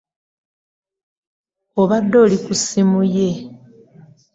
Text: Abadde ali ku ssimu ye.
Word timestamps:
Abadde 1.81 2.17
ali 2.23 2.37
ku 2.43 2.53
ssimu 2.59 3.01
ye. 3.15 3.29